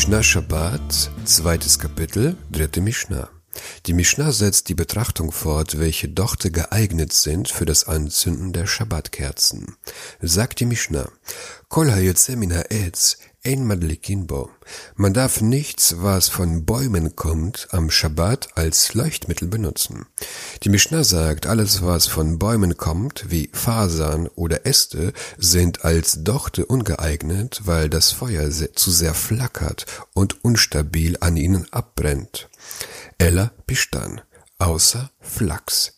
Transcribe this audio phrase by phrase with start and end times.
[0.00, 3.28] Mishnah Shabbat, zweites Kapitel, dritte Mishnah.
[3.84, 9.76] Die Mishnah setzt die Betrachtung fort, welche Dochte geeignet sind für das Anzünden der Schabbatkerzen.
[10.22, 11.10] Sagt die Mishnah,
[11.68, 14.50] Kol hayotze min ha'etz ein Madlikinbo.
[14.96, 20.06] Man darf nichts, was von Bäumen kommt, am Schabbat als Leuchtmittel benutzen.
[20.62, 26.66] Die Mishnah sagt, alles, was von Bäumen kommt, wie Fasern oder Äste, sind als Dochte
[26.66, 32.50] ungeeignet, weil das Feuer zu sehr flackert und unstabil an ihnen abbrennt.
[33.16, 34.20] Ella Pistan,
[34.58, 35.96] außer Flachs.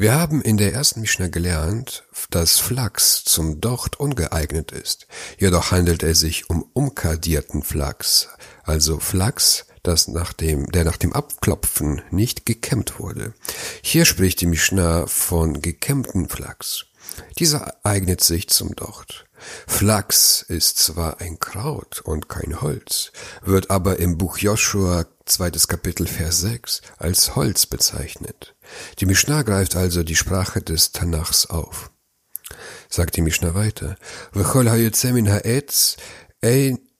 [0.00, 5.06] Wir haben in der ersten Mishnah gelernt, dass Flachs zum Docht ungeeignet ist.
[5.36, 8.28] Jedoch handelt es sich um umkadierten Flachs,
[8.62, 13.34] also Flachs, das nach dem, der nach dem Abklopfen nicht gekämmt wurde.
[13.82, 16.86] Hier spricht die Mishnah von gekämmten Flachs.
[17.38, 19.26] Dieser eignet sich zum Docht.
[19.66, 26.06] Flachs ist zwar ein Kraut und kein Holz, wird aber im Buch Joshua zweites Kapitel
[26.06, 28.54] Vers 6 als Holz bezeichnet.
[28.98, 31.90] Die Mishnah greift also die Sprache des Tanachs auf.
[32.88, 33.96] Sagt die Mishnah weiter,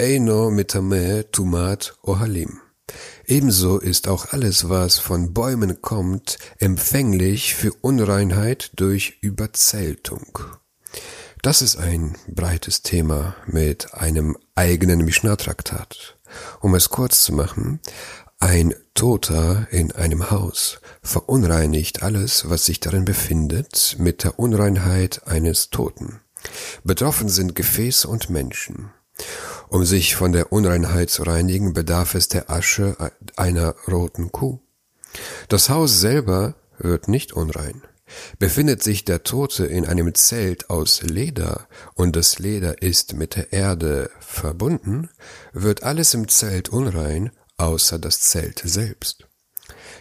[0.00, 2.63] eino mitame tumat ohalim.
[3.26, 10.38] Ebenso ist auch alles, was von Bäumen kommt, empfänglich für Unreinheit durch Überzeltung.
[11.42, 16.16] Das ist ein breites Thema mit einem eigenen Mishnah-Traktat.
[16.60, 17.80] Um es kurz zu machen,
[18.38, 25.70] ein Toter in einem Haus verunreinigt alles, was sich darin befindet, mit der Unreinheit eines
[25.70, 26.20] Toten.
[26.82, 28.90] Betroffen sind Gefäße und Menschen.
[29.68, 32.96] Um sich von der Unreinheit zu reinigen, bedarf es der Asche
[33.36, 34.60] einer roten Kuh.
[35.48, 37.82] Das Haus selber wird nicht unrein.
[38.38, 43.52] Befindet sich der Tote in einem Zelt aus Leder und das Leder ist mit der
[43.52, 45.08] Erde verbunden,
[45.52, 49.26] wird alles im Zelt unrein, außer das Zelt selbst.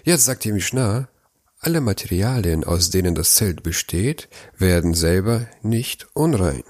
[0.04, 1.08] Jetzt sagt die Mishnah,
[1.60, 6.64] alle Materialien, aus denen das Zelt besteht, werden selber nicht unrein.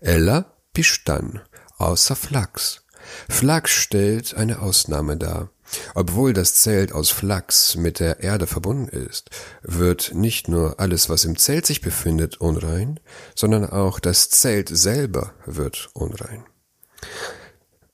[0.00, 1.42] Ella Pishtan,
[1.78, 2.82] außer Flachs.
[3.28, 5.50] Flachs stellt eine Ausnahme dar.
[5.94, 9.30] Obwohl das Zelt aus Flachs mit der Erde verbunden ist,
[9.62, 13.00] wird nicht nur alles, was im Zelt sich befindet, unrein,
[13.34, 16.44] sondern auch das Zelt selber wird unrein.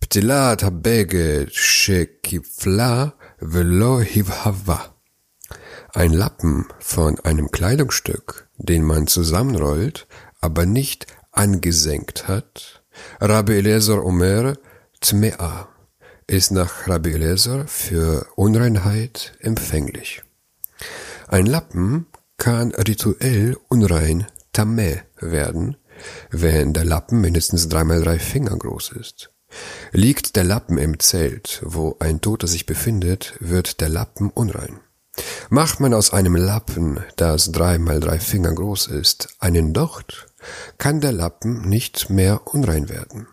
[0.01, 4.95] Ptilat habeged shekifla velo hivhava.
[5.93, 10.07] Ein Lappen von einem Kleidungsstück, den man zusammenrollt,
[10.41, 12.84] aber nicht angesenkt hat.
[13.21, 14.55] Rabbi Eliezer Omer
[15.01, 15.69] Tmea
[16.27, 20.23] ist nach Rabbi Eliezer für Unreinheit empfänglich.
[21.29, 22.07] Ein Lappen
[22.37, 25.77] kann rituell unrein tameh werden,
[26.31, 29.31] wenn der Lappen mindestens dreimal drei Finger groß ist.
[29.93, 34.81] Liegt der Lappen im Zelt, wo ein Toter sich befindet, wird der Lappen unrein.
[35.49, 40.27] Macht man aus einem Lappen, das dreimal drei Finger groß ist, einen Docht,
[40.79, 43.27] kann der Lappen nicht mehr unrein werden.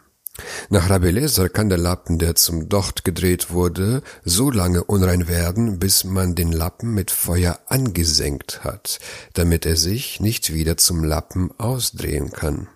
[0.69, 5.77] Nach Rabbi Leser kann der Lappen, der zum Docht gedreht wurde, so lange unrein werden,
[5.79, 8.99] bis man den Lappen mit Feuer angesenkt hat,
[9.33, 12.69] damit er sich nicht wieder zum Lappen ausdrehen kann.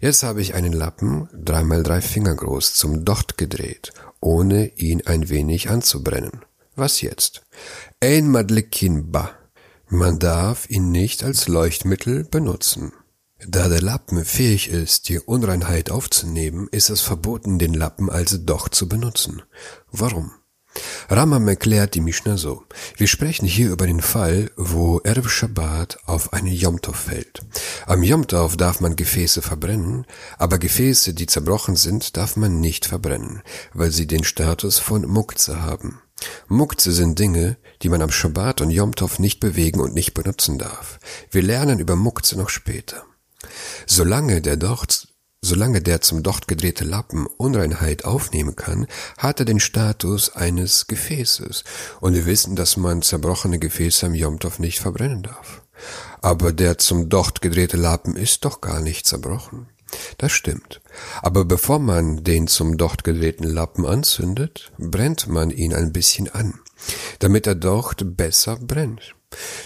[0.00, 5.28] Jetzt habe ich einen Lappen, dreimal drei Finger groß, zum Docht gedreht, ohne ihn ein
[5.28, 6.44] wenig anzubrennen.
[6.76, 7.42] Was jetzt?
[8.00, 9.32] Ein Madlekinba.
[9.88, 12.92] Man darf ihn nicht als Leuchtmittel benutzen.
[13.46, 18.74] Da der Lappen fähig ist, die Unreinheit aufzunehmen, ist es verboten, den Lappen als Docht
[18.74, 19.42] zu benutzen.
[19.90, 20.32] Warum?
[21.08, 22.62] Ramam erklärt die Mishnah so.
[22.96, 27.40] Wir sprechen hier über den Fall, wo Erb Shabbat auf einen Yomtov fällt.
[27.86, 30.06] Am Yomtov darf man Gefäße verbrennen,
[30.38, 35.62] aber Gefäße, die zerbrochen sind, darf man nicht verbrennen, weil sie den Status von Mukze
[35.62, 36.00] haben.
[36.46, 41.00] Mukze sind Dinge, die man am Shabbat und Yomtov nicht bewegen und nicht benutzen darf.
[41.30, 43.04] Wir lernen über Mukze noch später.
[43.86, 45.08] Solange der Docht
[45.42, 51.64] Solange der zum Docht gedrehte Lappen Unreinheit aufnehmen kann, hat er den Status eines Gefäßes.
[52.00, 55.62] Und wir wissen, dass man zerbrochene Gefäße am Jomtov nicht verbrennen darf.
[56.20, 59.68] Aber der zum Docht gedrehte Lappen ist doch gar nicht zerbrochen.
[60.18, 60.82] Das stimmt.
[61.22, 66.60] Aber bevor man den zum Docht gedrehten Lappen anzündet, brennt man ihn ein bisschen an,
[67.18, 69.14] damit der Docht besser brennt.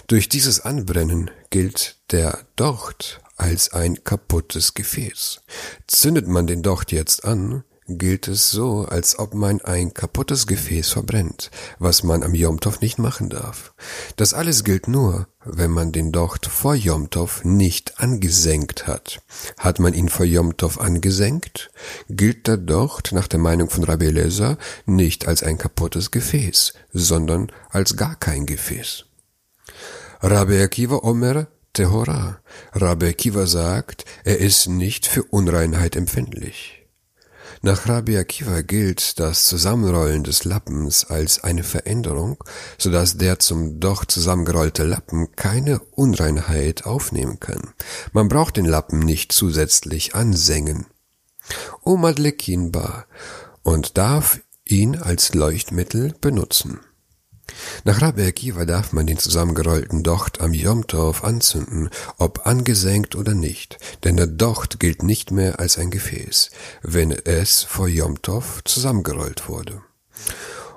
[0.07, 5.41] Durch dieses Anbrennen gilt der Docht als ein kaputtes Gefäß.
[5.87, 10.89] Zündet man den Docht jetzt an, gilt es so, als ob man ein kaputtes Gefäß
[10.89, 13.73] verbrennt, was man am Jomtov nicht machen darf.
[14.15, 19.21] Das alles gilt nur, wenn man den Docht vor Jomtov nicht angesenkt hat.
[19.57, 21.69] Hat man ihn vor Jomtov angesenkt,
[22.09, 27.51] gilt der Docht nach der Meinung von Rabbi Leser nicht als ein kaputtes Gefäß, sondern
[27.69, 29.05] als gar kein Gefäß.
[30.21, 32.39] Rabbi Akiva Omer Tehora.
[32.71, 36.85] Rabbi Akiva sagt, er ist nicht für Unreinheit empfindlich.
[37.61, 42.43] Nach Rabbi Akiva gilt das Zusammenrollen des Lappens als eine Veränderung,
[42.77, 47.73] so dass der zum doch zusammengerollte Lappen keine Unreinheit aufnehmen kann.
[48.13, 50.85] Man braucht den Lappen nicht zusätzlich ansengen.
[51.83, 53.05] Omadlekinba
[53.63, 56.79] und darf ihn als Leuchtmittel benutzen.
[57.83, 63.77] Nach Rabbi Akiva darf man den zusammengerollten Docht am Jomtov anzünden, ob angesenkt oder nicht,
[64.03, 66.49] denn der Docht gilt nicht mehr als ein Gefäß,
[66.81, 69.81] wenn es vor Jomtov zusammengerollt wurde.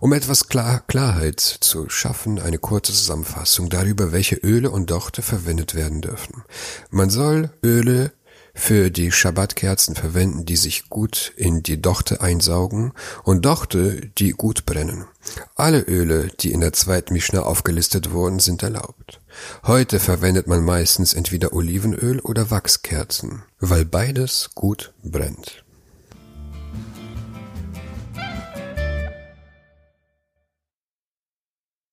[0.00, 5.74] Um etwas Klar Klarheit zu schaffen, eine kurze Zusammenfassung darüber, welche Öle und Dochte verwendet
[5.74, 6.44] werden dürfen.
[6.90, 8.12] Man soll Öle
[8.58, 14.66] für die Schabbatkerzen verwenden, die sich gut in die Dochte einsaugen und Dochte, die gut
[14.66, 15.06] brennen.
[15.54, 19.20] Alle Öle, die in der zweiten Mishnah aufgelistet wurden, sind erlaubt.
[19.64, 25.64] Heute verwendet man meistens entweder Olivenöl oder Wachskerzen, weil beides gut brennt.